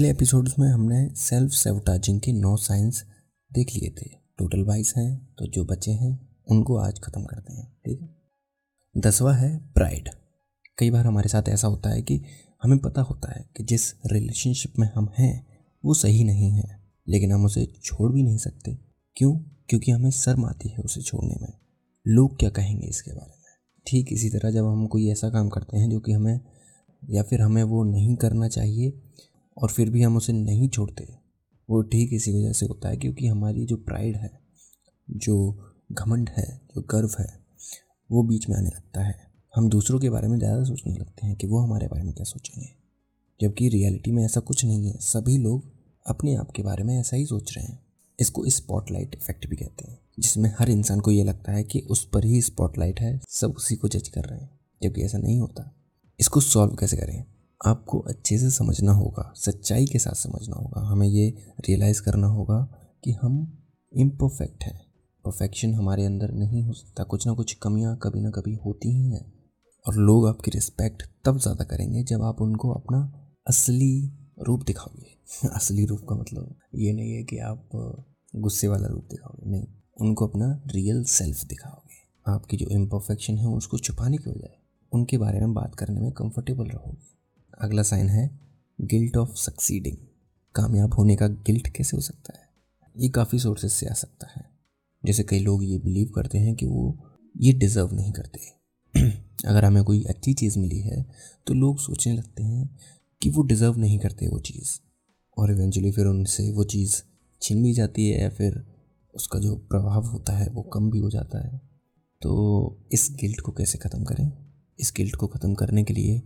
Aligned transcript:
पिछले 0.00 0.10
एपिसोड्स 0.10 0.58
में 0.58 0.68
हमने 0.68 1.08
सेल्फ 1.14 1.52
सेवटाजिंग 1.52 2.20
के 2.20 2.32
नौ 2.32 2.56
साइंस 2.56 3.04
देख 3.52 3.74
लिए 3.74 3.90
थे। 3.90 4.10
टोटल 4.38 4.62
बाईस 4.62 4.94
हैं 4.96 5.34
तो 5.38 5.46
जो 5.46 5.64
बचे 5.64 5.90
हैं, 5.90 6.28
उनको 6.50 6.76
आज 6.76 7.00
ख़त्म 7.00 7.24
करते 7.24 7.52
हैं, 7.52 7.76
ठीक 7.84 8.00
है? 8.00 8.08
दसवा 8.96 9.34
है 9.34 9.58
प्राइड 9.58 10.08
कई 10.78 10.90
बार 10.90 11.06
हमारे 11.06 11.28
साथ 11.28 11.48
ऐसा 11.48 11.68
होता 11.68 11.90
है 11.90 12.02
कि 12.02 12.22
हमें 12.62 12.78
पता 12.78 13.02
होता 13.02 13.32
है 13.32 13.50
कि 13.56 13.64
जिस 13.64 13.94
रिलेशनशिप 14.06 14.78
में 14.78 14.90
हम 14.94 15.10
हैं, 15.18 15.46
वो 15.84 15.94
सही 15.94 16.24
नहीं 16.24 16.50
है, 16.50 16.82
लेकिन 17.08 17.32
हम 17.32 17.44
उसे 17.44 17.66
छोड़ 17.84 18.12
भी 18.12 18.22
नहीं 18.22 18.38
सकते। 18.38 18.78
क्यों? 19.16 19.32
क्योंकि 19.68 19.90
हमें 19.90 20.10
शर्म 20.10 20.44
आती 20.44 20.68
है 20.68 20.78
उसे 20.78 21.02
छोड़ने 21.02 21.36
में। 21.42 21.52
लोग 22.06 22.38
क्या 22.38 22.50
कहेंगे 22.50 22.86
इसके 22.86 23.10
बारे 23.10 23.34
में? 23.38 23.54
ठीक 23.86 24.12
इसी 24.12 24.30
तरह 24.30 24.50
जब 24.50 24.66
हम 24.66 24.86
कोई 24.86 25.08
ऐसा 25.08 25.30
काम 25.30 25.48
करते 25.48 25.78
हैं 25.78 25.90
जो 25.90 26.00
कि 26.00 26.12
हमें 26.12 26.40
या 27.10 27.22
फिर 27.22 27.40
हमें 27.40 27.62
वो 27.62 27.84
नहीं 27.84 28.16
करना 28.16 28.48
चाहिए 28.48 29.02
और 29.60 29.70
फिर 29.70 29.90
भी 29.90 30.02
हम 30.02 30.16
उसे 30.16 30.32
नहीं 30.32 30.68
छोड़ते। 30.68 31.08
वो 31.68 31.82
ठीक 31.82 32.12
इसी 32.12 32.32
वजह 32.32 32.52
से 32.52 32.66
होता 32.66 32.88
है 32.88 32.96
क्योंकि 32.96 33.26
हमारी 33.26 33.66
जो 33.66 33.76
प्राइड 33.76 34.16
है, 34.16 34.40
जो 35.10 35.66
घमंड 35.92 36.28
है, 36.28 36.60
जो 36.74 36.82
गर्व 36.82 37.10
है, 37.18 37.40
वो 38.10 38.22
बीच 38.22 38.48
में 38.48 38.56
आने 38.56 38.68
लगता 38.68 39.00
है। 39.00 39.30
हम 39.54 39.68
दूसरों 39.68 39.98
के 40.00 40.10
बारे 40.10 40.28
में 40.28 40.38
ज़्यादा 40.38 40.64
सोचने 40.64 40.94
लगते 40.94 41.26
हैं 41.26 41.36
कि 41.36 41.46
वो 41.46 41.58
हमारे 41.58 41.86
बारे 41.86 42.02
में 42.02 42.12
क्या 42.14 42.24
सोचेंगे। 42.24 42.68
जबकि 43.40 43.68
रियलिटी 43.68 44.10
में 44.10 44.24
ऐसा 44.24 44.40
कुछ 44.40 44.64
नहीं 44.64 44.88
है। 44.88 44.98
सभी 44.98 45.38
लोग 45.38 45.64
अपने 46.06 46.34
आप 46.34 46.50
के 46.50 46.62
बारे 46.62 46.84
में 46.84 47.00
ऐसा 47.00 47.16
ही 47.16 47.26
सोच 47.26 47.56
रहे 47.56 47.66
हैं। 47.66 47.78
इसको 48.20 48.44
स्पॉटलाइट 48.50 49.14
इफ़ेक्ट 49.14 49.46
भी 49.46 49.56
कहते 49.56 49.90
हैं, 49.90 49.98
जिसमें 50.18 50.54
हर 50.58 50.70
इंसान 50.70 51.00
को 51.00 51.10
ये 51.10 51.24
लगता 51.24 51.52
है 51.52 51.64
कि 51.64 51.80
उस 51.80 52.04
पर 52.04 52.24
ही 52.24 52.42
स्पॉटलाइट 52.42 53.00
है। 53.00 53.20
सब 53.28 53.54
उसी 53.56 53.76
को 53.76 53.88
जज 53.88 54.08
कर 54.08 54.24
रहे 54.24 54.40
हैं, 54.40 54.50
जबकि 54.82 55.02
ऐसा 55.02 55.18
नहीं 55.18 55.40
होता। 55.40 55.76
इसको 56.20 56.40
सॉल्व 56.40 56.74
कैसे 56.74 56.96
करें? 56.96 57.24
आपको 57.66 57.98
अच्छे 57.98 58.38
से 58.38 58.50
समझना 58.50 58.92
होगा, 58.92 59.32
सच्चाई 59.36 59.86
के 59.86 59.98
साथ 59.98 60.14
समझना 60.14 60.56
होगा। 60.56 60.80
हमें 60.80 61.08
ये 61.08 61.34
रियलाइज़ 61.60 62.02
करना 62.02 62.26
होगा 62.26 62.68
कि 63.04 63.12
हम 63.12 63.62
इम्परफेक्ट 63.94 64.64
हैं। 64.64 64.80
परफेक्शन 65.24 65.74
हमारे 65.74 66.04
अंदर 66.04 66.32
नहीं 66.32 66.62
हो 66.64 66.72
सकता। 66.72 67.04
कुछ 67.04 67.26
ना 67.26 67.32
कुछ 67.32 67.52
कमियाँ 67.52 67.98
कभी 68.02 68.20
ना 68.20 68.30
कभी 68.30 68.54
होती 68.54 68.88
ही 68.88 69.10
हैं। 69.10 69.32
और 69.86 69.94
लोग 69.94 70.28
आपकी 70.28 70.50
रिस्पेक्ट 70.50 71.02
तब 71.24 71.38
ज़्यादा 71.38 71.64
करेंगे 71.64 72.02
जब 72.02 72.22
आप 72.22 72.40
उनको 72.40 72.72
अपना 72.72 73.12
असली 73.46 74.12
रूप 74.46 74.64
दिखाओगे। 74.64 75.48
असली 75.48 75.86
रूप 75.86 76.00
का 76.08 76.14
मतलब 76.14 76.56
ये 76.74 76.92
नहीं 76.92 77.12
है 77.12 77.22
कि 77.22 77.38
आप 77.38 77.68
गुस्से 78.36 78.68
वाला 78.68 78.88
रूप 78.88 79.04
दिखाओगे, 79.10 79.50
नहीं। 79.50 79.66
उनको 80.00 80.26
अपना 80.26 80.62
रियल 80.66 81.04
सेल्फ 81.04 81.44
दिखाओगे। 81.44 82.32
आपकी 82.32 82.56
जो 82.56 82.66
इम्परफेक्शन 82.66 83.38
है 83.38 83.46
उसको 83.46 83.78
छुपाने 83.78 84.16
की 84.16 84.30
बजाय 84.30 84.58
उनके 84.92 85.18
बारे 85.18 85.40
में 85.40 85.54
बात 85.54 85.74
करने 85.74 86.00
में 86.00 86.12
कंफर्टेबल 86.12 86.64
रहोगे। 86.64 87.19
अगला 87.60 87.82
साइन 87.82 88.08
है 88.08 88.40
गिल्ट 88.80 89.16
ऑफ़ 89.16 89.34
सक्सीडिंग 89.34 89.96
कामयाब 90.54 90.94
होने 90.94 91.16
का 91.16 91.26
गिल्ट 91.28 91.68
कैसे 91.68 91.96
हो 91.96 92.00
सकता 92.00 92.32
है? 92.38 92.48
ये 92.96 93.08
काफ़ी 93.08 93.38
सोर्सेज 93.38 93.72
से 93.72 93.86
आ 93.86 93.92
सकता 93.92 94.26
है। 94.36 94.44
जैसे 95.04 95.22
कई 95.22 95.38
लोग 95.38 95.64
ये 95.64 95.78
बिलीव 95.78 96.12
करते 96.14 96.38
हैं 96.38 96.54
कि 96.54 96.66
वो 96.66 97.12
ये 97.40 97.52
डिज़र्व 97.52 97.94
नहीं 97.94 98.12
करते। 98.12 98.40
अगर 99.48 99.64
हमें 99.64 99.84
कोई 99.84 100.02
अच्छी 100.04 100.34
चीज़ 100.34 100.58
मिली 100.58 100.80
है 100.80 101.06
तो 101.46 101.54
लोग 101.54 101.78
सोचने 101.78 102.12
लगते 102.12 102.42
हैं 102.42 102.78
कि 103.22 103.30
वो 103.30 103.42
डिज़र्व 103.42 103.78
नहीं 103.78 103.98
करते 103.98 104.28
वो 104.28 104.38
चीज़। 104.38 104.78
और 105.38 105.52
इवेंचुअली 105.52 105.92
फिर 105.92 106.06
उनसे 106.06 106.50
वो 106.52 106.64
चीज़ 106.64 107.02
छिन 107.42 107.62
भी 107.62 107.72
जाती 107.72 108.10
है 108.10 108.22
या 108.22 108.30
फिर 108.30 108.64
उसका 109.14 109.38
जो 109.38 109.56
प्रभाव 109.56 110.06
होता 110.06 110.32
है, 110.32 110.48
वो 110.48 110.62
कम 110.62 110.90
भी 110.90 110.98
हो 110.98 111.10
जाता 111.10 111.46
है। 111.46 111.60
तो 112.22 112.88
इस 112.92 113.08
गिल्ट 113.20 113.40
को 113.40 113.52
कैसे 113.52 113.78
ख़त्म 113.78 114.04
करें? 114.04 114.32
इस 114.80 114.92
गिल्ट 114.96 115.16
को 115.16 115.26
ख़त्म 115.26 115.54
करने 115.54 115.84
के 115.84 115.94
लिए 115.94 116.22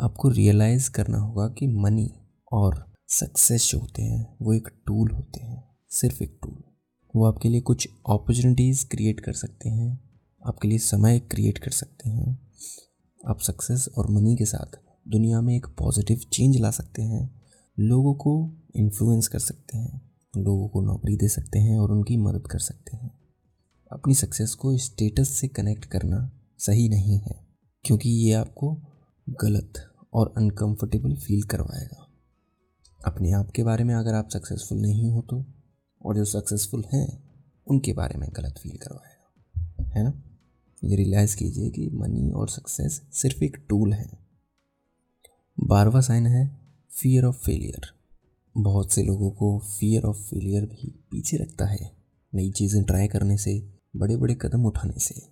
आपको 0.00 0.28
रियलाइज़ 0.28 0.90
करना 0.90 1.18
होगा 1.18 1.46
कि 1.48 1.66
मनी 1.66 2.10
और 2.52 2.84
सक्सेस 3.08 3.70
जो 3.70 3.78
होते 3.78 4.02
हैं, 4.02 4.36
वो 4.42 4.52
एक 4.52 4.68
टूल 4.86 5.10
होते 5.10 5.40
हैं, 5.40 5.62
सिर्फ़ 5.90 6.22
एक 6.22 6.38
टूल 6.42 6.62
वो 7.14 7.24
आपके 7.24 7.48
लिए 7.48 7.60
कुछ 7.60 7.88
अपॉर्चुनिटीज़ 8.08 8.84
क्रिएट 8.86 9.20
कर 9.20 9.32
सकते 9.32 9.68
हैं, 9.68 9.98
आपके 10.46 10.68
लिए 10.68 10.78
समय 10.78 11.18
क्रिएट 11.18 11.58
कर 11.58 11.70
सकते 11.70 12.10
हैं। 12.10 12.38
आप 13.28 13.40
सक्सेस 13.40 13.88
और 13.98 14.10
मनी 14.10 14.36
के 14.36 14.44
साथ 14.44 14.78
दुनिया 15.08 15.40
में 15.40 15.54
एक 15.56 15.66
पॉजिटिव 15.78 16.20
चेंज 16.32 16.56
ला 16.56 16.70
सकते 16.70 17.02
हैं। 17.02 17.42
लोगों 17.78 18.14
को 18.14 18.34
इन्फ्लुएंस 18.76 19.28
कर 19.28 19.38
सकते 19.38 19.78
हैं, 19.78 20.00
लोगों 20.34 20.68
को 20.68 20.80
नौकरी 20.80 21.16
दे 21.16 21.28
सकते 21.28 21.58
हैं 21.58 21.78
और 21.78 21.92
उनकी 21.92 22.16
मदद 22.16 22.46
कर 22.46 22.58
सकते 22.58 22.96
हैं। 22.96 23.10
अपनी 23.92 24.14
सक्सेस 24.14 24.54
को 24.54 24.76
स्टेटस 24.76 25.28
से 25.30 25.48
कनेक्ट 25.48 25.84
करना 25.84 26.30
सही 26.58 26.88
नहीं 26.88 27.18
है, 27.18 27.46
क्योंकि 27.84 28.10
ये 28.10 28.32
आपको 28.32 28.76
गलत 29.28 29.72
और 30.12 30.34
अनकंफर्टेबल 30.36 31.16
फील 31.16 31.42
करवाएगा। 31.42 32.08
अपने 33.06 33.32
आप 33.32 33.50
के 33.50 33.62
बारे 33.62 33.84
में 33.84 33.94
अगर 33.94 34.14
आप 34.14 34.28
सक्सेसफुल 34.28 34.78
नहीं 34.78 35.10
हो 35.10 35.22
तो 35.22 35.44
और 36.04 36.16
जो 36.16 36.24
सक्सेसफुल 36.24 36.84
हैं, 36.92 37.24
उनके 37.66 37.92
बारे 37.92 38.18
में 38.18 38.28
गलत 38.36 38.54
फील 38.58 38.76
करवाएगा। 38.76 39.24
है 39.90 40.04
ना? 40.04 40.22
ये 40.84 40.96
रियलाइज़ 40.96 41.36
कीजिए 41.36 41.70
कि 41.70 41.90
मनी 41.90 42.30
और 42.30 42.48
सक्सेस 42.48 43.02
सिर्फ़ 43.12 43.44
एक 43.44 43.66
टूल 43.68 43.92
है। 43.92 44.10
बारवा 45.60 46.00
साइन 46.00 46.26
है 46.26 46.60
फियर 47.02 47.24
ऑफ़ 47.24 47.36
फेलियर 47.36 47.80
बहुत 48.56 48.92
से 48.92 49.02
लोगों 49.02 49.30
को 49.30 49.58
फियर 49.58 50.02
ऑफ़ 50.02 50.16
फेलियर 50.16 50.66
भी 50.66 51.04
पीछे 51.10 51.36
रखता 51.36 51.66
है 51.66 51.96
नई 52.34 52.50
चीज़ें 52.50 52.84
ट्राई 52.84 53.08
करने 53.08 53.36
से 53.36 53.74
बड़े 53.96 54.16
बड़े 54.16 54.34
कदम 54.34 54.66
उठाने 54.66 54.98
से। 54.98 55.28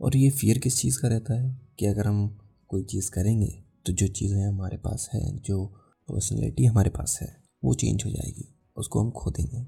और 0.00 0.16
ये 0.16 0.30
फियर 0.30 0.58
किस 0.58 0.76
चीज़ 0.76 1.00
का 1.00 1.08
रहता 1.08 1.34
है? 1.34 1.60
कि 1.78 1.86
अगर 1.86 2.06
हम 2.06 2.39
कोई 2.70 2.82
चीज़ 2.82 3.10
करेंगे 3.10 3.50
तो 3.86 3.92
जो 3.92 4.06
चीज़ें 4.06 4.42
हमारे 4.44 4.76
पास 4.76 5.08
है, 5.14 5.38
जो 5.38 5.64
पर्सनैलिटी 6.08 6.64
हमारे 6.64 6.90
पास 6.90 7.18
है, 7.22 7.28
वो 7.64 7.74
चेंज 7.74 8.02
हो 8.04 8.10
जाएगी, 8.10 8.48
उसको 8.76 9.00
हम 9.00 9.10
खो 9.10 9.30
देंगे। 9.30 9.64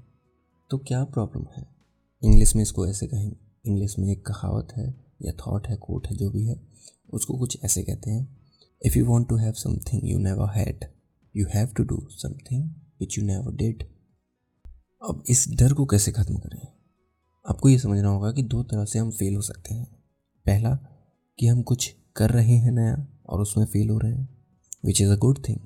तो 0.69 0.77
क्या 0.77 1.03
प्रॉब्लम 1.03 1.45
है? 1.57 1.65
इंग्लिश 2.23 2.55
में 2.55 2.61
इसको 2.63 2.87
ऐसे 2.87 3.07
कहेंगे। 3.07 3.35
इंग्लिश 3.65 3.97
में 3.99 4.07
एक 4.11 4.25
कहावत 4.25 4.73
है, 4.77 4.87
या 5.21 5.31
थॉट 5.31 5.67
है 5.67 5.75
कोट 5.75 6.07
है, 6.07 6.15
जो 6.15 6.29
भी 6.29 6.43
है, 6.45 6.55
उसको 7.13 7.37
कुछ 7.37 7.57
ऐसे 7.63 7.83
कहते 7.83 8.11
हैं। 8.11 8.37
If 8.81 8.97
you 8.97 9.05
want 9.05 9.29
to 9.29 9.35
have 9.35 9.53
something 9.53 10.09
you 10.09 10.17
never 10.19 10.49
had 10.49 10.85
you 11.35 11.45
have 11.49 11.67
to 11.67 11.83
do 11.83 12.07
something 12.11 12.69
which 12.99 13.17
you 13.17 13.25
never 13.25 13.55
did 13.55 13.83
अब 15.01 15.23
इस 15.29 15.45
डर 15.49 15.73
को 15.73 15.85
कैसे 15.85 16.11
ख़त्म 16.11 16.37
करें? 16.37 16.67
आपको 17.45 17.69
ये 17.69 17.79
समझना 17.79 18.09
होगा 18.09 18.31
कि 18.31 18.43
दो 18.43 18.63
तरह 18.63 18.85
से 18.85 18.99
हम 18.99 19.11
फेल 19.11 19.35
हो 19.35 19.41
सकते 19.41 19.73
हैं। 19.73 19.85
पहला, 20.45 20.75
कि 21.39 21.47
हम 21.47 21.61
कुछ 21.61 21.93
कर 22.15 22.29
रहे 22.29 22.55
हैं 22.55 22.71
नया 22.71 22.95
और 23.29 23.41
उसमें 23.41 23.65
फ़ेल 23.65 23.89
हो 23.89 23.97
रहे 23.97 24.11
हैं 24.11 24.27
which 24.85 25.01
is 25.01 25.11
a 25.11 25.15
good 25.15 25.37
thing 25.49 25.59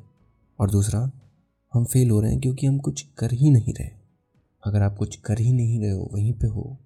और 0.60 0.72
दूसरा, 0.72 1.00
हम 1.74 1.86
फेल 1.86 2.10
हो 2.10 2.20
रहे 2.22 2.32
हैं 2.32 2.40
क्योंकि 2.42 2.68
हम 2.68 2.78
कुछ 2.80 3.02
कर 3.18 3.32
ही 3.32 3.50
नहीं 3.50 3.74
रहे। 3.74 3.90
अगर 4.64 4.82
आप 4.82 4.96
कुछ 4.98 5.16
कर 5.16 5.40
ही 5.40 5.52
नहीं 5.54 5.80
रहे 5.80 5.92
हो, 5.92 6.10
वहीं 6.14 6.34
पे 6.34 6.48
हो 6.48 6.78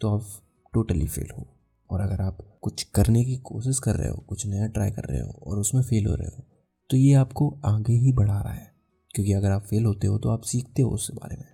तो 0.00 0.08
आप 0.08 0.26
टोटली 0.74 1.06
फेल 1.06 1.28
हो। 1.38 1.46
और 1.90 2.00
अगर 2.00 2.20
आप 2.20 2.38
कुछ 2.62 2.82
करने 2.82 3.24
की 3.24 3.36
कोशिश 3.36 3.78
कर 3.78 3.96
रहे 3.96 4.08
हो, 4.08 4.16
कुछ 4.18 4.46
नया 4.46 4.66
ट्राई 4.66 4.90
कर 4.90 5.04
रहे 5.04 5.20
हो 5.20 5.30
और 5.42 5.58
उसमें 5.58 5.82
फेल 5.82 6.06
हो 6.06 6.14
रहे 6.14 6.28
हो 6.28 6.44
तो 6.90 6.96
ये 6.96 7.12
आपको 7.14 7.48
आगे 7.64 7.92
ही 7.92 8.12
बढ़ा 8.12 8.40
रहा 8.40 8.52
है। 8.52 8.72
क्योंकि 9.10 9.32
अगर 9.32 9.50
आप 9.50 9.62
फेल 9.62 9.84
होते 9.84 10.06
हो 10.06 10.18
तो 10.18 10.28
आप 10.28 10.42
सीखते 10.42 10.82
हो 10.82 10.90
उसके 10.90 11.16
बारे 11.16 11.36
में 11.36 11.48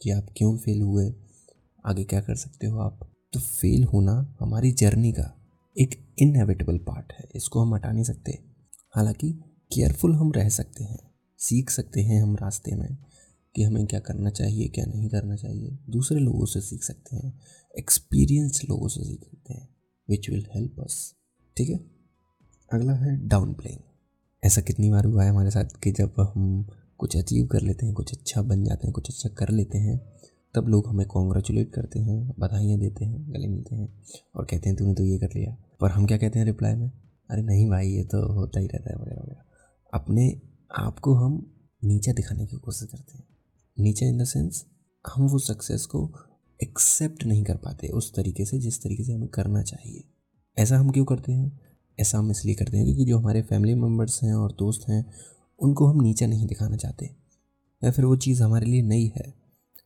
कि 0.00 0.10
आप 0.10 0.26
क्यों 0.36 0.56
फेल 0.58 0.82
हुए, 0.82 1.12
आगे 1.86 2.04
क्या 2.04 2.20
कर 2.20 2.34
सकते 2.34 2.66
हो 2.66 2.78
आप। 2.78 3.10
तो 3.32 3.40
फेल 3.40 3.84
होना 3.84 4.36
हमारी 4.40 4.72
जर्नी 4.72 5.12
का 5.12 5.36
एक 5.76 6.14
इनएविटेबल 6.18 6.78
पार्ट 6.78 7.12
है। 7.12 7.28
इसको 7.34 7.60
हम 7.60 7.74
हटा 7.74 7.90
नहीं 7.92 8.04
सकते। 8.04 8.32
हालाँकि 8.96 9.32
केयरफुल 9.72 10.14
हम 10.14 10.32
रह 10.32 10.48
सकते 10.48 10.84
हैं, 10.84 10.98
सीख 11.38 11.70
सकते 11.70 12.00
हैं 12.00 12.22
हम 12.22 12.34
रास्ते 12.36 12.74
में 12.76 12.96
कि 13.54 13.62
हमें 13.62 13.86
क्या 13.86 14.00
करना 14.00 14.30
चाहिए, 14.30 14.68
क्या 14.68 14.84
नहीं 14.84 15.08
करना 15.08 15.36
चाहिए। 15.36 15.78
दूसरे 15.90 16.18
लोगों 16.20 16.46
से 16.46 16.60
सीख 16.60 16.82
सकते 16.82 17.16
हैं 17.16 17.38
एक्सपीरियंस 17.78 18.60
लोगों 18.70 18.88
से 18.88 19.04
सीख 19.04 19.24
सकते 19.24 19.54
हैं 19.54 19.68
विच 20.08 20.30
विल 20.30 20.46
हेल्प 20.54 20.80
अस 20.80 21.14
ठीक 21.56 21.68
है? 21.68 21.80
अगला 22.72 22.92
है 22.92 23.16
डाउन 23.28 23.52
प्लेइंग 23.52 23.80
ऐसा 24.44 24.60
कितनी 24.60 24.90
बार 24.90 25.04
हुआ 25.04 25.24
है 25.24 25.30
हमारे 25.30 25.50
साथ 25.50 25.80
कि 25.82 25.92
जब 25.92 26.14
हम 26.18 26.66
कुछ 26.98 27.16
अचीव 27.16 27.46
कर 27.46 27.60
लेते 27.60 27.86
हैं, 27.86 27.94
कुछ 27.94 28.12
अच्छा 28.12 28.42
बन 28.42 28.64
जाते 28.64 28.86
हैं, 28.86 28.92
कुछ 28.92 29.08
अच्छा 29.08 29.28
कर 29.28 29.48
लेते 29.48 29.78
हैं 29.78 29.98
तब 30.54 30.68
लोग 30.68 30.88
हमें 30.88 31.06
कॉन्ग्रेचुलेट 31.06 31.72
करते 31.72 32.00
हैं, 32.00 32.34
बधाइयाँ 32.38 32.78
देते 32.78 33.04
हैं, 33.04 33.34
गले 33.34 33.48
मिलते 33.48 33.76
हैं 33.76 34.02
और 34.36 34.44
कहते 34.44 34.68
हैं, 34.68 34.78
तूने 34.78 34.94
तो 34.94 35.04
ये 35.04 35.18
कर 35.18 35.26
लिया। 35.26 35.56
पर 35.80 35.90
हम 35.90 36.06
क्या 36.06 36.18
कहते 36.18 36.38
हैं 36.38 36.46
रिप्लाई 36.46 36.74
में? 36.74 36.90
अरे 37.30 37.42
नहीं 37.42 37.68
भाई, 37.68 37.88
ये 37.88 38.04
तो 38.04 38.32
होता 38.32 38.60
ही 38.60 38.66
रहता 38.66 38.90
है, 38.90 38.96
वगैरह 38.96 39.20
वगैरह। 39.20 39.42
अपने 39.94 40.40
आप 40.78 40.98
को 40.98 41.14
हम 41.14 41.54
नीचे 41.84 42.12
दिखाने 42.12 42.46
की 42.46 42.56
कोशिश 42.56 42.88
करते 42.88 43.18
हैं। 43.18 43.24
नीचे 43.78 44.06
इन 44.06 44.18
द 44.18 44.24
सेंस 44.24 44.66
हम 45.14 45.26
वो 45.26 45.38
सक्सेस 45.38 45.86
को 45.86 46.12
एक्सेप्ट 46.62 47.24
नहीं 47.24 47.44
कर 47.44 47.56
पाते 47.56 47.88
उस 47.88 48.14
तरीके 48.14 48.44
से, 48.44 48.58
जिस 48.58 48.82
तरीके 48.82 49.04
से 49.04 49.12
हमें 49.12 49.28
करना 49.28 49.62
चाहिए। 49.62 50.04
ऐसा 50.58 50.78
हम 50.78 50.90
क्यों 50.90 51.04
करते 51.04 51.32
हैं? 51.32 51.60
ऐसा 52.00 52.18
हम 52.18 52.30
इसलिए 52.30 52.54
करते 52.54 52.76
हैं 52.76 52.86
क्योंकि 52.86 53.04
जो 53.04 53.18
हमारे 53.18 53.42
फैमिली 53.42 53.74
मेंबर्स 53.74 54.22
हैं 54.22 54.34
और 54.34 54.52
दोस्त 54.52 54.88
हैं, 54.88 55.12
उनको 55.62 55.86
हम 55.86 56.00
नीचे 56.00 56.26
नहीं 56.26 56.46
दिखाना 56.46 56.76
चाहते। 56.76 57.16
या 57.84 57.90
फिर 57.90 58.04
वो 58.04 58.16
चीज़ 58.16 58.42
हमारे 58.42 58.66
लिए 58.66 58.82
नई 58.82 59.12
है 59.16 59.39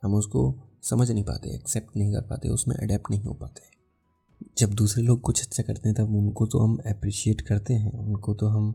हम 0.05 0.15
उसको 0.15 0.43
समझ 0.83 1.11
नहीं 1.11 1.25
पाते 1.25 1.55
एक्सेप्ट 1.55 1.97
नहीं 1.97 2.13
कर 2.15 2.23
पाते, 2.23 2.49
उसमें 2.49 2.75
अडेप्ट 2.77 3.11
नहीं 3.11 3.23
हो 3.23 3.35
पाते। 3.35 3.63
जब 4.59 4.75
दूसरे 4.75 5.03
लोग 5.03 5.21
कुछ 5.21 5.43
अच्छा 5.43 5.63
करते 5.63 5.89
हैं, 5.89 5.97
तब 5.97 6.15
उनको 6.17 6.47
तो 6.47 6.59
हम 6.59 6.77
अप्रिशिएट 6.87 7.41
करते 7.41 7.75
हैं, 7.75 7.93
उनको 7.93 8.35
तो 8.35 8.47
हम 8.47 8.75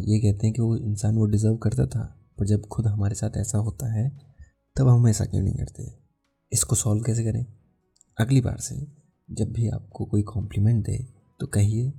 ये 0.00 0.18
कहते 0.20 0.46
हैं 0.46 0.54
कि 0.54 0.62
वो 0.62 0.76
इंसान 0.76 1.16
वो 1.16 1.26
डिज़र्व 1.26 1.56
करता 1.56 1.86
था। 1.86 2.04
पर 2.38 2.46
जब 2.46 2.66
खुद 2.66 2.86
हमारे 2.86 3.14
साथ 3.14 3.36
ऐसा 3.36 3.58
होता 3.58 3.92
है, 3.92 4.08
तब 4.76 4.88
हम 4.88 5.08
ऐसा 5.08 5.24
क्यों 5.24 5.42
नहीं 5.42 5.54
करते? 5.54 5.90
इसको 6.52 6.76
सॉल्व 6.76 7.02
कैसे 7.02 7.24
करें? 7.24 7.44
अगली 8.18 8.40
बार 8.40 8.58
से 8.58 8.76
जब 9.28 9.52
भी 9.52 9.68
आपको 9.68 10.04
कोई 10.04 10.22
कॉम्प्लीमेंट 10.24 10.84
दे 10.86 10.98
तो 11.40 11.46
कहिए 11.46 11.90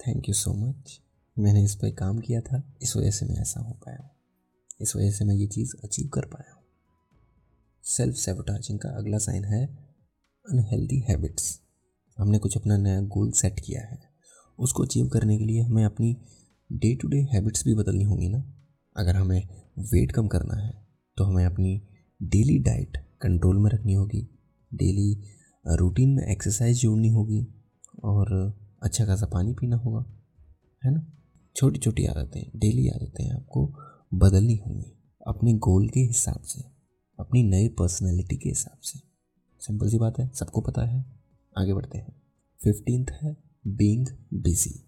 थैंक 0.00 0.28
यू 0.28 0.34
सो 0.34 0.52
मच 0.56 1.00
मैंने 1.36 1.64
इस 1.64 1.74
पर 1.74 1.90
काम 1.90 2.18
किया 2.18 2.40
था, 2.40 2.62
इस 2.82 2.96
वजह 2.96 3.10
से 3.10 3.26
मैं 3.26 3.36
ऐसा 3.36 3.60
हो 3.60 3.72
पाया। 3.86 4.10
इस 4.80 4.96
वजह 4.96 5.10
से 5.10 5.24
मैं 5.24 5.34
ये 5.34 5.46
चीज़ 5.46 5.74
अचीव 5.84 6.08
कर 6.08 6.26
पाया 6.26 6.54
हूँ। 6.54 6.63
सेल्फ 7.86 8.16
सेवटाजिंग 8.16 8.78
का 8.78 8.88
अगला 8.88 9.18
साइन 9.18 9.44
है 9.44 9.64
अनहेल्दी 10.46 10.98
हैबिट्स 11.08 11.60
हमने 12.18 12.38
कुछ 12.38 12.56
अपना 12.56 12.76
नया 12.76 13.00
गोल 13.08 13.30
सेट 13.32 13.60
किया 13.60 13.80
है। 13.82 13.98
उसको 14.58 14.82
अचीव 14.82 15.08
करने 15.08 15.36
के 15.38 15.44
लिए 15.44 15.62
हमें 15.62 15.84
अपनी 15.84 16.16
डे 16.70 16.94
टू 16.94 17.08
डे 17.08 17.18
हैबिट्स 17.32 17.64
भी 17.66 17.74
बदलनी 17.74 18.04
होंगी 18.04 18.28
ना। 18.28 18.38
अगर 18.96 19.16
हमें 19.16 19.48
वेट 19.92 20.12
कम 20.12 20.28
करना 20.28 20.56
है 20.56 20.72
तो 21.16 21.24
हमें 21.24 21.44
अपनी 21.44 21.76
डेली 22.20 22.58
डाइट 22.60 22.96
कंट्रोल 23.22 23.58
में 23.58 23.70
रखनी 23.70 23.94
होगी। 23.94 24.22
डेली 24.72 25.12
रूटीन 25.64 26.10
में 26.10 26.26
एक्सरसाइज 26.26 26.80
जोड़नी 26.80 27.08
होगी 27.08 27.46
और 28.04 28.32
अच्छा 28.82 29.04
खासा 29.06 29.26
पानी 29.26 29.52
पीना 29.52 29.76
होगा, 29.76 30.04
है 30.82 30.90
ना? 30.90 31.06
छोटी 31.56 31.78
छोटी 31.78 32.06
आदतें 32.06 32.42
डेली 32.56 32.88
आदतें 32.88 33.30
आपको 33.30 33.66
बदलनी 34.18 34.56
होंगी 34.56 34.92
अपने 35.26 35.52
गोल 35.60 35.88
के 35.88 36.00
हिसाब 36.02 36.40
से। 36.44 36.73
अपनी 37.18 37.42
नई 37.42 37.68
पर्सनैलिटी 37.68 38.36
के 38.36 38.48
हिसाब 38.48 38.78
से। 38.80 38.98
सिंपल 39.58 39.88
सी 39.88 39.98
बात 39.98 40.18
है, 40.18 40.30
सबको 40.34 40.60
पता 40.60 40.84
है। 40.84 41.04
आगे 41.58 41.74
बढ़ते 41.74 41.98
हैं। 41.98 42.22
फिफ्टींथ 42.64 43.06
है 43.22 43.36
बींग 43.66 44.06
बिज़ी 44.34 44.80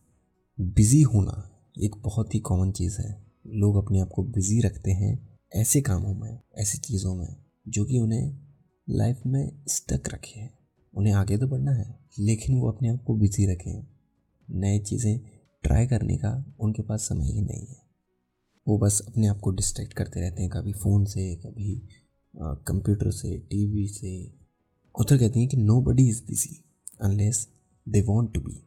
बिज़ी 0.61 1.02
होना 1.02 1.50
एक 1.82 1.96
बहुत 1.96 2.34
ही 2.34 2.40
कॉमन 2.40 2.73
चीज़ 2.73 3.00
है। 3.00 3.26
लोग 3.46 3.76
अपने 3.76 4.00
आप 4.00 4.08
को 4.08 4.23
बिज़ी 4.23 4.61
रखते 4.61 4.90
हैं 4.90 5.38
ऐसे 5.55 5.81
कामों 5.81 6.14
में, 6.14 6.40
ऐसी 6.55 6.78
चीज़ों 6.78 7.14
में, 7.14 7.37
जो 7.69 7.84
कि 7.84 7.99
उन्हें 7.99 8.38
लाइफ 8.90 9.20
में 9.26 9.64
स्टक 9.69 10.02
रखे 10.14 10.40
हैं। 10.40 10.58
उन्हें 10.94 11.14
आगे 11.14 11.38
तो 11.38 11.49
बढ़ना 11.49 11.72
है, 11.72 11.99
लेकिन 12.19 12.56
वो 12.56 12.70
अपने 12.70 12.88
आप 12.88 13.05
को 13.06 13.14
बिज़ी 13.14 13.46
रखें। 13.46 13.87
नए 14.50 14.79
चीज़ें 14.79 15.20
ट्राई 15.62 15.87
करने 15.87 16.17
का 16.17 16.55
उनके 16.61 16.82
पास 16.82 17.00
समय 17.00 17.26
ही 17.26 17.40
नहीं 17.40 17.67
है। 17.67 17.87
वो 18.69 18.79
बस 18.79 19.02
अपने 19.08 19.26
आप 19.26 19.38
को 19.38 19.50
डिस्ट्रैक्ट 19.50 19.93
करते 19.93 20.20
रहते 20.20 20.43
हैं, 20.43 20.50
कभी 20.50 20.72
फ़ोन 20.72 21.05
से, 21.05 21.37
कभी 21.37 21.88
कंप्यूटर 22.37 23.11
से, 23.11 23.37
टीवी 23.41 23.87
से 23.88 24.31
उधर 24.94 25.19
कहती 25.19 25.41
हैं 25.41 25.49
कि 25.49 25.56
nobody 25.81 26.09
is 26.09 26.23
busy 26.27 26.56
unless 27.03 27.47
they 27.87 28.00
want 28.03 28.33
to 28.35 28.41
be 28.41 28.62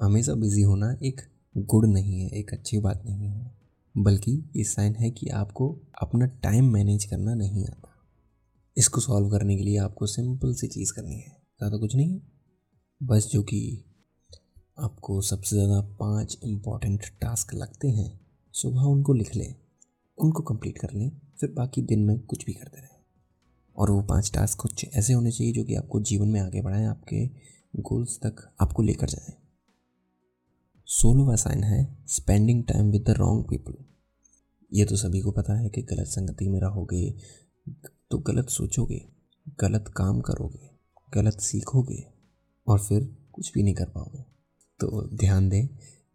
हमेशा 0.00 0.34
बिज़ी 0.34 0.62
होना 0.62 0.90
एक 1.02 1.20
गुड 1.56 1.86
नहीं 1.86 2.20
है, 2.20 2.28
एक 2.30 2.52
अच्छी 2.52 2.78
बात 2.78 3.02
नहीं 3.06 3.28
है, 3.28 3.52
बल्कि 3.94 4.32
ये 4.56 4.64
साइन 4.64 4.94
है 4.94 5.10
कि 5.10 5.28
आपको 5.34 5.68
अपना 6.02 6.26
टाइम 6.42 6.72
मैनेज 6.72 7.04
करना 7.04 7.34
नहीं 7.34 7.64
आता। 7.64 7.94
इसको 8.76 9.00
सॉल्व 9.00 9.30
करने 9.30 9.56
के 9.56 9.62
लिए 9.62 9.78
आपको 9.78 10.06
सिंपल 10.06 10.54
सी 10.54 10.66
चीज़ 10.68 10.92
करनी 10.92 11.14
है, 11.14 11.36
ज़्यादा 11.58 11.78
कुछ 11.78 11.96
नहीं 11.96 12.20
बस 13.00 13.28
जो 13.32 13.42
कि 13.42 13.84
आपको 14.78 15.20
सबसे 15.22 15.56
ज़्यादा 15.56 15.80
पाँच 16.00 16.38
इंपॉर्टेंट 16.44 17.04
टास्क 17.20 17.54
लगते 17.54 17.88
हैं, 17.88 18.20
सुबह 18.54 18.82
उनको 18.82 19.12
लिख 19.12 19.34
लें, 19.36 19.54
उनको 20.18 20.42
कंप्लीट 20.44 20.78
कर 20.78 20.92
लें 20.92 21.10
फिर 21.40 21.50
बाकी 21.50 21.82
दिन 21.82 22.04
में 22.04 22.18
कुछ 22.20 22.44
भी 22.44 22.52
करते 22.52 22.80
रहें। 22.80 22.96
और 23.76 23.90
वो 23.90 24.02
पाँच 24.02 24.30
टास्क 24.34 24.58
कुछ 24.58 24.84
ऐसे 24.94 25.12
होने 25.12 25.30
चाहिए 25.30 25.52
जो 25.52 25.64
कि 25.64 25.74
आपको 25.74 26.00
जीवन 26.00 26.28
में 26.28 26.40
आगे 26.40 26.60
बढ़ाएँ, 26.60 26.86
आपके 26.86 27.26
गोल्स 27.80 28.18
तक 28.18 28.48
आपको 28.60 28.82
लेकर 28.82 29.08
जाएँ। 29.08 29.36
सोलवा 30.88 31.34
साइन 31.36 31.64
है 31.64 31.98
spending 32.06 32.64
time 32.64 32.90
with 32.90 33.02
the 33.02 33.10
wrong 33.10 33.44
people 33.50 33.74
ये 34.72 34.84
तो 34.84 34.96
सभी 34.96 35.20
को 35.20 35.30
पता 35.30 35.54
है 35.54 35.68
कि 35.68 35.82
गलत 35.82 36.06
संगति 36.06 36.48
में 36.48 36.60
रहोगे 36.60 37.10
तो 38.10 38.18
गलत 38.18 38.48
सोचोगे, 38.48 39.04
गलत 39.60 39.92
काम 39.96 40.20
करोगे, 40.20 40.70
गलत 41.14 41.40
सीखोगे 41.40 42.04
और 42.66 42.78
फिर 42.78 43.04
कुछ 43.32 43.52
भी 43.52 43.62
नहीं 43.62 43.74
कर 43.74 43.88
पाओगे। 43.88 44.22
तो 44.80 45.16
ध्यान 45.16 45.48
दें 45.48 45.66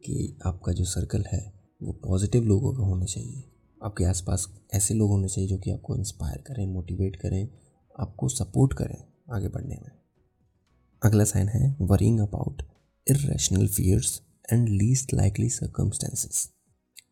कि 0.06 0.38
आपका 0.46 0.72
जो 0.72 0.86
सर्कल 0.86 1.24
है, 1.32 1.54
वो 1.84 1.94
पॉजिटिव 1.94 2.44
लोगों 2.44 2.74
का 2.74 2.84
होना 2.84 3.06
चाहिए। 3.06 3.53
आपके 3.84 4.04
आसपास 4.04 4.48
ऐसे 4.74 4.94
लोग 4.94 5.10
होने 5.10 5.28
चाहिए 5.28 5.50
जो 5.50 5.58
कि 5.58 5.72
आपको 5.72 5.96
इंस्पायर 5.96 6.38
करें 6.38 6.66
मोटिवेट 6.66 7.16
करें, 7.16 7.48
आपको 8.00 8.28
सपोर्ट 8.28 8.74
करें 8.74 9.04
आगे 9.32 9.48
बढ़ने 9.48 9.76
में। 9.76 9.92
अगला 11.04 11.24
साइन 11.24 11.48
है 11.48 11.76
worrying 11.82 12.20
about 12.20 12.62
irrational 13.08 13.68
fears 13.68 14.22
and 14.54 14.70
least 14.70 15.14
likely 15.14 15.50
circumstances 15.50 16.50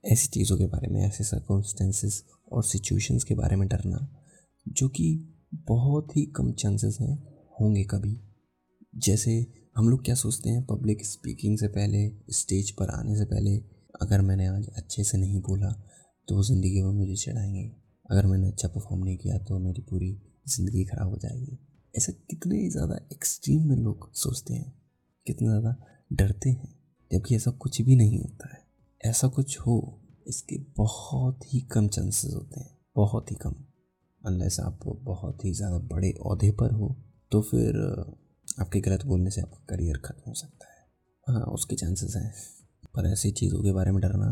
ऐसी 0.05 0.27
चीज़ों 0.27 0.57
के 0.57 0.65
बारे 0.65 0.87
में, 0.87 1.01
ऐसे 1.01 1.23
सर्कमस्टेंसेस 1.23 2.23
और 2.51 2.63
सिचुएशंस 2.63 3.23
के 3.23 3.35
बारे 3.35 3.55
में 3.55 3.67
डरना, 3.67 4.07
जो 4.67 4.87
कि 4.89 5.33
बहुत 5.53 6.17
ही 6.17 6.25
कम 6.25 6.51
चांसेस 6.51 6.97
हैं, 7.01 7.15
होंगे 7.61 7.83
कभी। 7.83 8.17
जैसे 8.95 9.53
हम 9.77 9.89
लोग 9.89 10.03
क्या 10.05 10.15
सोचते 10.15 10.49
हैं 10.49 10.65
पब्लिक 10.65 11.05
स्पीकिंग 11.05 11.57
से 11.57 11.67
पहले 11.67 12.11
स्टेज 12.29 12.71
पर 12.71 12.89
आने 12.89 13.17
से 13.17 13.25
पहले, 13.25 13.57
अगर 14.01 14.21
मैंने 14.21 14.47
आज 14.47 14.67
अच्छे 14.67 15.03
से 15.03 15.17
नहीं 15.17 15.41
बोला 15.41 15.90
तो 16.27 16.35
वो 16.35 16.43
ज़िंदगी 16.43 16.81
में 16.81 16.91
मुझे 16.91 17.15
चढ़ाएँगे। 17.15 17.71
अगर 18.09 18.25
मैंने 18.25 18.47
अच्छा 18.47 18.67
परफॉर्म 18.67 19.03
नहीं 19.03 19.17
किया 19.17 19.37
तो 19.39 19.59
मेरी 19.59 19.81
पूरी 19.81 20.11
ज़िंदगी 20.47 20.83
ख़राब 20.85 21.09
हो 21.09 21.17
जाएगी। 21.17 21.57
ऐसे 21.93 22.11
कितने 22.29 22.67
ज़्यादा 22.69 22.95
एक्सट्रीम 23.13 23.67
में 23.69 23.75
लोग 23.77 24.11
सोचते 24.15 24.53
हैं। 24.53 24.73
कितना 25.27 25.49
ज़्यादा 25.49 25.75
डरते 26.11 26.49
हैं, 26.49 26.73
जबकि 27.11 27.35
ऐसा 27.35 27.51
कुछ 27.51 27.81
भी 27.81 27.95
नहीं 27.95 28.19
होता 28.19 28.49
है। 28.49 28.63
ऐसा 29.01 29.27
कुछ 29.29 29.57
हो, 29.59 30.01
इसके 30.27 30.57
बहुत 30.77 31.53
ही 31.53 31.59
कम 31.71 31.87
चांसेस 31.87 32.33
होते 32.33 32.59
हैं। 32.59 32.69
बहुत 32.95 33.31
ही 33.31 33.35
कम। 33.35 33.55
अनलेस 34.21 34.59
आप 34.59 34.79
बहुत 35.03 35.45
ही 35.45 35.51
ज़्यादा 35.53 35.77
बड़े 35.87 36.09
अहदे 36.11 36.51
पर 36.51 36.71
हो 36.71 36.95
तो 37.31 37.41
फिर 37.41 37.77
आपके 38.57 38.79
गलत 38.79 39.05
बोलने 39.05 39.31
से 39.31 39.41
आपका 39.41 39.65
करियर 39.69 39.97
ख़त्म 39.97 40.23
हो 40.27 40.33
सकता 40.33 40.65
है। 40.67 40.79
हाँ 41.27 41.43
उसके 41.43 41.75
चांसेस 41.75 42.15
हैं। 42.15 42.33
पर 42.95 43.05
ऐसी 43.07 43.31
चीज़ों 43.31 43.61
के 43.63 43.71
बारे 43.71 43.91
में 43.91 44.01
डरना 44.01 44.31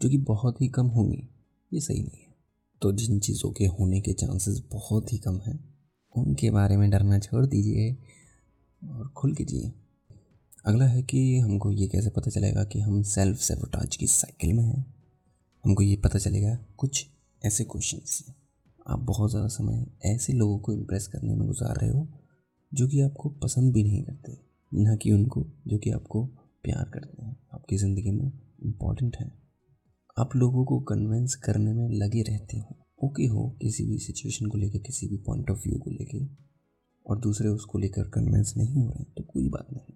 जो 0.00 0.08
कि 0.08 0.18
बहुत 0.18 0.60
ही 0.60 0.68
कम 0.68 0.86
होंगी, 0.86 1.28
ये 1.72 1.80
सही 1.80 2.02
नहीं 2.02 2.22
है। 2.22 2.34
तो 2.82 2.92
जिन 2.92 3.18
चीज़ों 3.20 3.50
के 3.50 3.66
होने 3.66 4.00
के 4.00 4.12
चांसेस 4.12 4.62
बहुत 4.72 5.12
ही 5.12 5.18
कम 5.18 5.38
हैं, 5.38 5.74
उनके 6.14 6.50
बारे 6.50 6.76
में 6.76 6.90
डरना 6.90 7.18
छोड़ 7.18 7.46
दीजिए 7.46 7.96
और 8.82 9.08
खुल 9.08 9.34
के 9.34 9.44
जिए। 9.44 9.72
अगला 10.66 10.84
है 10.84 11.02
कि 11.02 11.38
हमको 11.38 11.72
ये 11.72 11.88
कैसे 11.88 12.10
पता 12.10 12.30
चलेगा 12.30 12.64
कि 12.64 12.80
हम 12.80 13.02
सेल्फ 13.02 13.38
सेवटाज 13.38 13.96
की 13.96 14.06
साइकिल 14.06 14.52
में 14.52 14.64
हैं? 14.64 14.94
हमको 15.64 15.82
ये 15.82 15.96
पता 15.96 16.18
चलेगा 16.18 16.58
कुछ 16.76 17.06
ऐसे 17.42 17.64
क्वेश्चन 17.64 17.98
से। 18.04 18.32
आप 18.86 18.98
बहुत 18.98 19.30
ज़्यादा 19.30 19.48
समय 19.48 19.86
ऐसे 20.04 20.32
लोगों 20.32 20.58
को 20.58 20.72
इम्प्रेस 20.72 21.06
करने 21.06 21.34
में 21.34 21.46
गुजार 21.46 21.76
रहे 21.76 21.90
हो, 21.90 22.06
जो 22.74 22.88
कि 22.88 23.00
आपको 23.00 23.28
पसंद 23.28 23.72
भी 23.72 23.82
नहीं 23.82 24.02
करते, 24.02 24.38
ना 24.72 24.96
कि 24.96 25.12
उनको, 25.12 25.46
जो 25.66 25.78
कि 25.78 25.90
आपको 25.90 26.24
प्यार 26.64 26.90
करते 26.94 27.22
हैं। 27.22 27.36
आपकी 27.54 27.76
ज़िंदगी 27.76 28.10
में 28.10 28.32
इंपॉर्टेंट 28.62 29.16
है। 29.16 29.39
आप 30.20 30.36
लोगों 30.36 30.64
को 30.64 30.80
कन्विंस 30.80 31.34
करने 31.34 31.72
में 31.72 31.88
लगे 31.90 32.22
रहते 32.22 32.58
हो। 32.58 32.76
ओके 33.04 33.26
हो, 33.26 33.58
किसी 33.62 33.86
भी 33.86 33.98
सिचुएशन 33.98 34.46
को 34.46 34.58
लेकर 34.58 34.78
किसी 34.78 35.08
भी 35.08 35.16
पॉइंट 35.16 35.50
ऑफ़ 35.50 35.58
व्यू 35.58 35.78
को 35.78 35.90
लेकर 35.90 36.36
और 37.06 37.18
दूसरे 37.18 37.48
उसको 37.48 37.78
लेकर 37.78 38.08
कन्विंस 38.08 38.54
नहीं 38.56 38.74
हो 38.74 38.90
रहे 38.90 39.04
तो 39.04 39.22
कोई 39.22 39.48
बात 39.48 39.68
नहीं। 39.72 39.94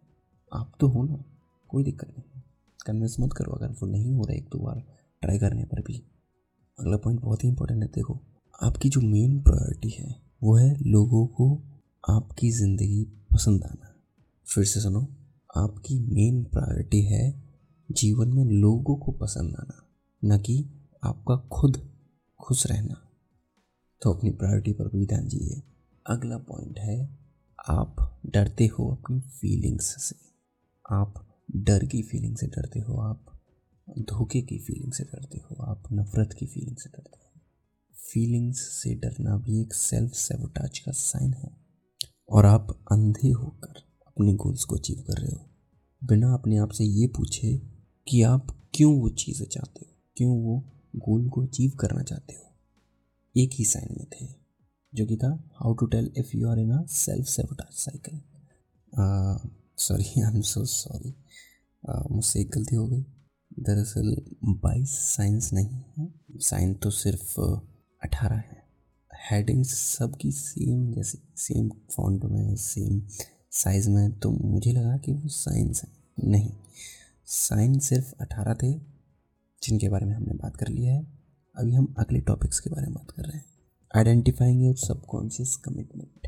आप 0.53 0.73
तो 0.81 0.89
हो 0.89 1.03
ना, 1.05 1.25
कोई 1.69 1.85
दिक्कत 1.85 2.15
नहीं। 2.19 2.43
कन्विंस 2.87 3.17
मत 3.21 3.33
करो, 3.33 3.53
अगर 3.53 3.69
वो 3.69 3.87
नहीं 3.87 4.15
हो 4.15 4.25
रहा 4.25 4.37
एक 4.37 4.45
दो 4.45 4.59
बार 4.59 4.83
ट्राई 5.23 5.39
करने 5.39 5.65
पर 5.65 5.81
भी। 5.81 6.03
अगला 6.79 6.97
पॉइंट 6.97 7.21
बहुत 7.21 7.45
ही 7.45 7.49
इंपॉर्टेंट 7.49 7.83
है, 7.83 7.89
देखो। 7.89 8.21
आपकी 8.63 8.89
जो 8.89 9.01
मेन 9.01 9.41
प्रायोरिटी 9.41 9.91
है, 9.91 10.23
वो 10.43 10.57
है 10.57 10.75
लोगों 10.83 11.27
को 11.27 11.63
आपकी 12.11 12.51
ज़िंदगी 12.51 13.05
पसंद 13.33 13.65
आना। 13.65 13.95
फिर 14.47 14.65
से 14.65 14.81
सुनो, 14.81 15.07
आपकी 15.57 15.99
मेन 15.99 16.45
प्रायोरिटी 16.45 17.03
है 17.03 17.43
जीवन 17.91 18.29
में 18.29 18.45
लोगों 18.45 18.97
को 18.97 19.13
पसंद 19.13 19.57
आना। 19.57 19.84
न 20.25 20.39
कि 20.39 20.71
आपका 21.05 21.37
खुद 21.37 21.91
खुश 22.41 22.67
रहना। 22.67 23.11
तो 24.03 24.13
अपनी 24.13 24.31
प्रायोरिटी 24.31 24.73
पर 24.73 24.85
भी 24.85 25.07
ध्यान 25.07 25.29
दीजिए। 25.29 25.63
अगला 26.07 26.39
पॉइंट 26.39 26.79
है, 26.79 27.19
आप 27.69 28.21
डरते 28.27 28.67
हो 28.67 28.93
अपनी 28.93 29.21
फीलिंग्स 29.21 30.09
से। 30.09 30.17
आप 30.91 31.41
डर 31.57 31.85
की 31.85 32.03
फीलिंग 32.03 32.37
से 32.37 32.47
डरते 32.47 32.81
हो, 32.81 32.95
आप 33.01 33.41
धोखे 33.99 34.43
की 34.43 34.59
फीलिंग 34.59 34.93
से 34.93 35.05
डरते 35.05 35.39
हो, 35.39 35.63
आप 35.63 35.83
नफ़रत 35.93 36.33
की 36.33 36.47
फीलिंग 36.47 36.77
से 36.77 36.91
डरते 36.91 37.19
हो। 37.25 37.41
फीलिंग्स 38.13 38.59
से 38.59 38.95
डरना 38.95 39.37
भी 39.37 39.61
एक 39.61 39.75
सेल्फ 39.75 40.13
सेवटाज 40.13 40.79
का 40.79 40.93
साइन 40.93 41.35
है। 41.35 41.57
और 42.29 42.47
आप 42.47 42.85
अंधे 42.93 43.31
होकर 43.31 44.03
अपने 44.07 44.35
गोल्स 44.35 44.65
को 44.65 44.77
अचीव 44.77 45.05
कर 45.07 45.19
रहे 45.19 45.33
हो। 45.33 45.51
बिना 46.05 46.35
अपने 46.35 46.57
आप 46.57 46.71
से 46.71 46.85
ये 46.85 47.07
पूछे 47.07 47.59
कि 48.09 48.23
आप 48.23 48.71
क्यों 48.75 49.01
वो 49.01 49.09
चीज़ें 49.09 49.47
चाहते 49.47 49.87
हो। 49.89 49.94
क्यों 50.17 50.37
वो 50.39 50.63
गोल 50.97 51.29
को 51.29 51.43
अचीव 51.43 51.71
करना 51.81 52.03
चाहते 52.03 52.35
हो? 52.35 52.51
एक 53.35 53.51
ही 53.53 53.65
साइन 53.65 53.95
में 53.99 54.07
थे 54.13 54.27
जो 54.93 55.07
कि 55.07 55.17
था 55.17 55.29
how 55.55 55.75
to 55.75 55.87
tell 55.87 56.11
if 56.19 56.37
you 56.37 56.49
are 56.49 56.59
in 56.59 56.71
a 56.73 56.85
self 56.91 57.27
sabotage 57.27 57.75
cycle 57.75 58.21
sorry 59.79 60.05
I 60.23 60.35
am 60.35 60.41
so 60.43 60.65
sorry 60.65 61.15
मुझसे 62.11 62.41
एक 62.41 62.51
गलती 62.51 62.77
हो 62.77 62.87
गई। 62.89 63.05
दरअसल 63.61 64.17
बाईस 64.63 64.91
साइंस 64.91 65.53
नहीं 65.53 65.81
है। 65.99 66.09
साइन 66.41 66.75
तो 66.75 66.91
सिर्फ़ 66.91 67.41
अठारह 68.03 68.37
है। 68.37 68.63
हेडिंग्स 69.13 69.75
सबकी 69.75 70.31
सेम 70.33 70.91
जैसे 70.93 71.19
सेम 71.37 71.69
फॉन्ट 71.93 72.25
में 72.25 72.55
सेम 72.57 73.01
साइज़ 73.53 73.89
में 73.91 74.19
तो 74.19 74.31
मुझे 74.31 74.73
लगा 74.73 74.97
कि 74.97 75.13
वो 75.13 75.29
साइंस 75.29 75.83
है। 75.85 75.91
नहीं 76.31 76.51
साइन 77.27 77.79
सिर्फ़ 77.81 78.13
अठारह 78.21 78.55
थे। 78.55 78.73
जिनके 79.65 79.89
बारे 79.89 80.07
में 80.07 80.15
हमने 80.15 80.35
बात 80.35 80.57
कर 80.57 80.69
लिया 80.69 80.95
है। 80.95 81.07
अभी 81.55 81.75
हम 81.75 81.95
अगले 81.99 82.21
टॉपिक्स 82.21 82.61
के 82.61 82.71
बारे 82.71 82.87
में 82.87 82.95
बात 82.95 83.11
कर 83.11 83.23
रहे 83.23 83.37
हैं। 83.37 83.45
आइडेंटिफाइंग 83.95 84.63
योर 84.63 84.77
सबकॉन्शियस 84.77 85.57
कमिटमेंट 85.57 86.27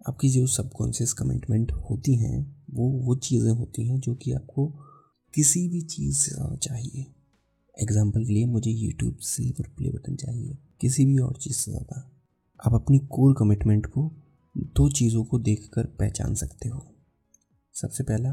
आपकी 0.00 0.28
जो 0.30 0.46
सबकॉन्शियस 0.46 1.12
कमिटमेंट 1.12 1.72
होती 1.72 2.14
हैं, 2.14 2.64
वो 2.70 2.88
वो 3.04 3.14
चीज़ें 3.16 3.50
होती 3.50 3.86
हैं 3.86 3.98
जो 4.00 4.14
कि 4.14 4.32
आपको 4.32 4.66
किसी 5.34 5.68
भी 5.68 5.80
चीज़ 5.80 6.16
से 6.16 6.56
चाहिए। 6.56 7.06
एग्ज़ाम्पल 7.74 8.24
के 8.24 8.32
लिए 8.32 8.46
मुझे 8.46 8.70
यूट्यूब 8.70 9.16
सिल्वर 9.16 9.68
प्ले 9.68 9.90
बटन 9.90 10.16
चाहिए, 10.16 10.56
किसी 10.80 11.04
भी 11.04 11.18
और 11.18 11.36
चीज़ 11.36 11.56
से 11.56 11.70
ज़्यादा। 11.70 12.00
आप 12.60 12.74
अपनी 12.74 12.98
कोर 12.98 13.34
कमिटमेंट 13.38 13.86
को 13.86 14.10
दो 14.56 14.88
चीज़ों 14.90 15.24
को 15.24 15.38
देखकर 15.38 15.86
पहचान 15.98 16.34
सकते 16.34 16.68
हो। 16.68 16.86
सबसे 17.74 18.04
पहला 18.04 18.32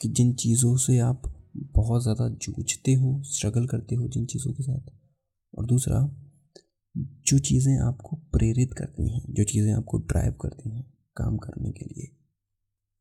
कि 0.00 0.08
जिन 0.08 0.32
चीज़ों 0.34 0.76
से 0.76 0.98
आप 0.98 1.32
बहुत 1.74 2.02
ज़्यादा 2.02 2.28
जूझते 2.28 2.94
हो 2.94 3.22
स्ट्रगल 3.24 3.66
करते 3.66 3.94
हो 3.94 4.08
जिन 4.08 4.26
चीज़ों 4.26 4.52
के 4.52 4.62
साथ। 4.62 4.90
और 5.54 5.66
दूसरा, 5.66 6.00
जो 6.94 7.38
चीज़ें 7.38 7.78
आपको 7.78 8.16
प्रेरित 8.32 8.74
करती 8.74 9.08
हैं, 9.08 9.24
जो 9.28 9.44
चीज़ें 9.44 9.72
आपको 9.72 9.98
ड्राइव 9.98 10.32
करती 10.32 10.70
हैं 10.70 10.84
काम 11.16 11.36
करने 11.36 11.70
के 11.70 11.84
लिए, 11.84 12.08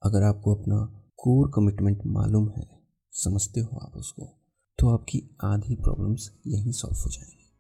अगर 0.01 0.24
आपको 0.24 0.55
अपना 0.55 0.77
कोर 1.17 1.51
कमिटमेंट 1.55 2.01
मालूम 2.05 2.50
है, 2.50 2.67
समझते 3.13 3.59
हो 3.59 3.77
आप 3.77 3.97
उसको 3.97 4.25
तो 4.79 4.89
आपकी 4.89 5.21
आधी 5.43 5.75
प्रॉब्लम्स 5.75 6.29
यहीं 6.47 6.71
सॉल्व 6.71 6.97
हो 6.97 7.09
जाएँगी। 7.12 7.51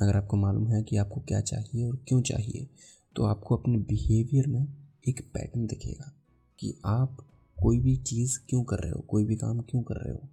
अगर 0.00 0.16
आपको 0.16 0.36
मालूम 0.36 0.68
है 0.68 0.82
कि 0.82 0.96
आपको 0.96 1.20
क्या 1.20 1.40
चाहिए 1.40 1.84
और 1.84 1.96
क्यों 2.08 2.20
चाहिए 2.22 2.68
तो 3.16 3.24
आपको 3.24 3.56
अपने 3.56 3.78
बिहेवियर 3.78 4.46
में 4.46 4.62
एक 5.08 5.20
पैटर्न 5.34 5.66
दिखेगा 5.66 6.12
कि 6.58 6.74
आप 6.86 7.16
कोई 7.56 7.78
भी 7.80 7.96
चीज़ 7.96 8.38
क्यों 8.48 8.62
कर 8.64 8.78
रहे 8.78 8.90
हो, 8.90 9.00
कोई 9.00 9.24
भी 9.24 9.36
काम 9.36 9.60
क्यों 9.60 9.82
कर 9.82 9.94
रहे 9.94 10.12
हो 10.12 10.28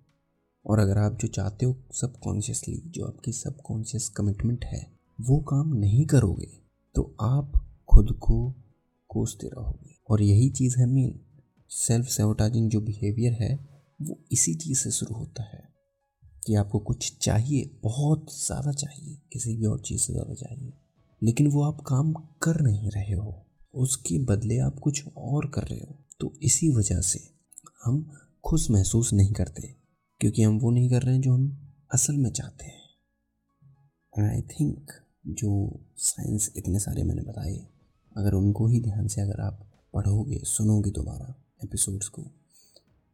और 0.69 0.79
अगर 0.79 0.97
आप 0.97 1.17
जो 1.21 1.27
चाहते 1.29 1.65
हो 1.65 1.75
सब 1.93 2.19
कॉन्शियसली 2.23 2.81
जो 2.87 3.05
आपकी 3.05 3.31
सब 3.33 3.61
कॉन्शियस 3.61 4.07
कमिटमेंट 4.09 4.65
है, 4.65 4.85
वो 5.19 5.39
काम 5.49 5.73
नहीं 5.75 6.05
करोगे 6.05 6.47
तो 6.95 7.15
आप 7.21 7.51
खुद 7.89 8.11
को 8.19 8.37
कोसते 9.09 9.47
रहोगे। 9.47 9.95
और 10.09 10.21
यही 10.21 10.49
चीज़ 10.51 10.77
है 10.79 10.85
मेन 10.87 11.19
सेल्फ 11.71 12.07
सेवटाइजिंग 12.07 12.69
जो 12.69 12.81
बिहेवियर 12.81 13.33
है, 13.33 13.55
वो 13.99 14.19
इसी 14.31 14.53
चीज़ 14.55 14.79
से 14.79 14.91
शुरू 14.91 15.15
होता 15.15 15.43
है 15.45 15.63
कि 16.43 16.55
आपको 16.55 16.79
कुछ 16.81 17.17
चाहिए, 17.21 17.69
बहुत 17.83 18.25
ज़्यादा 18.35 18.71
चाहिए, 18.73 19.17
किसी 19.33 19.55
भी 19.55 19.65
और 19.65 19.79
चीज़ 19.79 20.01
से 20.01 20.13
ज़्यादा 20.13 20.33
चाहिए, 20.35 20.71
लेकिन 21.21 21.47
वो 21.47 21.63
आप 21.63 21.81
काम 21.87 22.13
कर 22.41 22.61
नहीं 22.61 22.91
रहे 22.91 23.13
हो। 23.13 23.35
उसके 23.73 24.17
बदले 24.25 24.57
आप 24.59 24.79
कुछ 24.79 25.03
और 25.07 25.49
कर 25.55 25.63
रहे 25.63 25.79
हो 25.79 25.95
तो 26.21 26.31
इसी 26.43 26.69
वजह 26.69 27.01
से 27.01 27.19
हम 27.83 28.01
खुश 28.43 28.69
महसूस 28.71 29.11
नहीं 29.13 29.33
करते। 29.33 29.73
क्योंकि 30.21 30.43
हम 30.43 30.57
वो 30.59 30.69
नहीं 30.71 30.89
कर 30.89 31.01
रहे 31.01 31.13
हैं 31.15 31.21
जो 31.21 31.33
हम 31.33 31.73
असल 31.93 32.17
में 32.17 32.29
चाहते 32.29 32.65
हैं। 32.65 32.79
एंड 34.13 34.29
आई 34.29 34.41
थिंक 34.41 34.91
जो 35.27 35.79
साइंस 35.97 36.51
इतने 36.57 36.79
सारे 36.79 37.03
मैंने 37.03 37.21
बताए, 37.21 37.55
अगर 38.17 38.33
उनको 38.33 38.67
ही 38.67 38.79
ध्यान 38.81 39.07
से 39.07 39.21
अगर 39.21 39.41
आप 39.41 39.65
पढ़ोगे, 39.93 40.39
सुनोगे 40.43 40.91
दोबारा 40.91 41.33
एपिसोड्स 41.63 42.07
को 42.07 42.21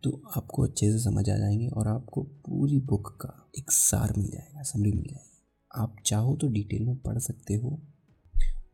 तो 0.03 0.21
आपको 0.37 0.63
अच्छे 0.63 0.91
से 0.91 0.99
समझ 0.99 1.29
आ 1.29 1.37
जाएँगे 1.37 1.67
और 1.67 1.87
आपको 1.87 2.23
पूरी 2.23 2.79
बुक 2.79 3.07
का 3.21 3.49
एक 3.57 3.71
सार 3.71 4.13
मिल 4.17 4.29
जाएगा 4.31 4.63
समरी 4.63 4.91
मिल 4.91 5.03
जाएगी। 5.03 5.41
आप 5.75 5.95
चाहो 6.05 6.35
तो 6.35 6.47
डिटेल 6.47 6.85
में 6.85 6.95
पढ़ 6.95 7.19
सकते 7.19 7.55
हो 7.55 7.79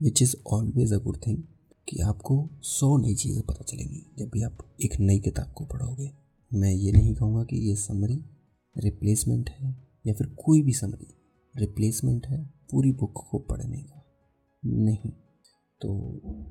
which 0.02 0.22
is 0.22 0.36
always 0.48 0.94
a 0.94 0.98
good 0.98 1.18
thing 1.28 1.44
कि 1.88 2.00
आपको 2.00 2.50
सौ 2.64 2.98
नई 2.98 3.16
चीज़ें 3.16 3.42
पता 3.44 3.64
चलेंगी 3.64 4.06
जब 4.18 4.30
भी 4.30 4.44
आप 4.44 4.58
एक 4.82 5.00
नई 5.00 5.20
किताब 5.20 5.54
को 5.54 5.66
पढ़ोगे। 5.66 6.12
मैं 6.52 6.72
ये 6.72 6.92
नहीं 6.92 7.14
कहूँगा 7.16 7.44
कि 7.44 7.58
ये 7.60 7.76
समरी 7.76 8.20
रिप्लेसमेंट 8.76 9.50
है 9.50 9.76
या 10.06 10.14
फिर 10.14 10.28
कोई 10.38 10.62
भी 10.62 10.74
समरी 10.74 11.08
रिप्लेसमेंट 11.56 12.26
है 12.28 12.44
पूरी 12.72 12.92
बुक 12.92 13.24
को 13.32 13.40
पढ़ने 13.40 13.78
का। 13.78 14.04
नहीं। 14.64 15.12
तो 15.82 15.92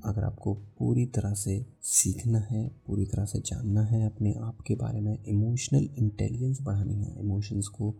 अगर 0.05 0.25
आपको 0.25 0.55
पूरी 0.79 1.05
तरह 1.07 1.35
से 1.35 1.65
सीखना 1.83 2.39
है, 2.41 2.67
पूरी 2.87 3.05
तरह 3.07 3.25
से 3.25 3.39
जानना 3.41 3.83
है 3.83 4.05
अपने 4.07 4.33
आप 4.35 4.61
के 4.67 4.75
बारे 4.75 5.01
में 5.01 5.25
इमोशनल 5.25 5.89
इंटेलिजेंस 5.99 6.59
बढ़ानी 6.63 6.95
है 6.95 7.19
इमोशंस 7.21 7.69
को 7.69 7.95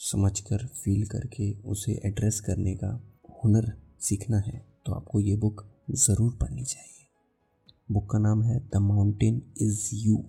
समझकर 0.00 0.66
फील 0.74 1.06
करके, 1.06 1.52
उसे 1.54 2.00
एड्रेस 2.04 2.40
करने 2.40 2.74
का 2.74 2.88
हुनर 3.44 3.72
सीखना 4.00 4.38
है 4.38 4.64
तो 4.86 4.92
आपको 4.92 5.20
ये 5.20 5.36
बुक 5.36 5.64
ज़रूर 5.90 6.32
पढ़नी 6.32 6.64
चाहिए। 6.64 7.06
बुक 7.92 8.10
का 8.10 8.18
नाम 8.18 8.42
है 8.42 8.58
द 8.74 8.76
माउंटेन 8.82 9.42
इज़ 9.60 9.88
यू 9.94 10.24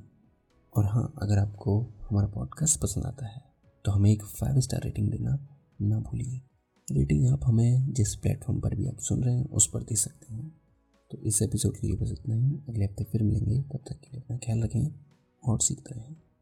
और 0.76 0.86
हाँ 0.86 1.14
अगर 1.22 1.38
आपको 1.38 1.80
हमारा 1.82 2.28
पॉडकास्ट 2.28 2.80
पसंद 2.80 3.06
आता 3.06 3.26
है 3.26 3.42
तो 3.86 3.92
हमें 3.92 4.12
एक 4.12 4.24
फाइव 4.24 4.60
स्टार 4.60 4.82
रेटिंग 4.84 5.12
देना 5.12 5.38
ना 5.82 6.00
भूलिए। 6.00 6.42
रेटिंग 6.92 7.28
आप 7.28 7.40
हमें 7.44 7.94
जिस 7.94 8.16
प्लेटफॉर्म 8.16 8.60
पर 8.60 8.76
भी 8.76 8.88
आप 8.88 9.00
सुन 9.00 9.24
रहे 9.24 9.36
हैं, 9.36 9.50
उस 9.50 9.70
पर 9.74 9.84
दे 9.84 9.96
सकते 9.96 10.34
हैं। 10.34 10.62
तो 11.12 11.18
इस 11.18 11.42
एपिसोड 11.42 11.78
के 11.78 11.88
लिए 11.88 11.96
बस 11.96 12.12
इतना 12.12 12.36
ही। 12.36 12.60
अगले 12.70 12.86
हफ़्ते 12.86 13.04
फिर 13.04 13.24
मिलेंगे। 13.24 13.62
तब 13.62 13.78
तक 13.78 14.00
के 14.00 14.08
लिए 14.12 14.22
अपना 14.22 14.38
ख्याल 14.38 14.64
रखें 14.64 14.96
और 15.44 15.60
सीखते 15.60 15.96
रहें। 15.96 16.16